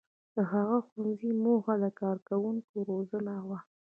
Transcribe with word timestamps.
•د 0.35 0.37
هغه 0.51 0.77
ښوونځي 0.87 1.29
موخه 1.43 1.73
د 1.83 1.85
کارکوونکو 2.01 2.73
روزنه 2.89 3.33
وه. 3.47 3.59